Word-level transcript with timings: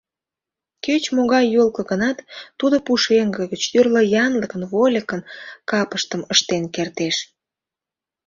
Кеч-могай 0.85 1.45
йолко 1.55 1.81
гынат, 1.91 2.17
тудо 2.59 2.75
пушеҥге 2.85 3.43
гыч 3.51 3.61
тӱрлӧ 3.71 4.01
янлыкын, 4.25 4.63
вольыкын 4.71 5.21
капыштым 5.69 6.21
ыштен 6.33 6.63
кертеш! 6.75 7.15